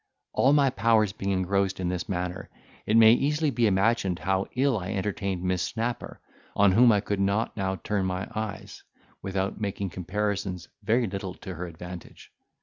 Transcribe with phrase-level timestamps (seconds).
[0.33, 2.49] All my powers being engrossed in this manner,
[2.87, 6.19] it may easily be imagined how ill I entertained Miss Snapper
[6.55, 8.81] on whom I could not now turn my eyes,
[9.21, 12.31] without making comparisons very little to her advantage.